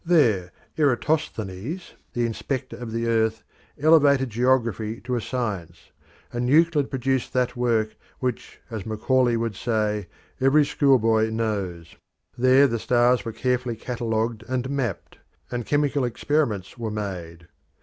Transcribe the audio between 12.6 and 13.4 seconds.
the stars were